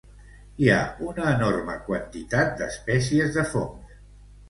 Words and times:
Hi 0.63 0.71
ha 0.75 0.79
una 1.09 1.27
enorme 1.35 1.77
quantitat 1.91 2.59
d'espècies 2.65 3.33
de 3.41 3.49
fongs. 3.55 3.99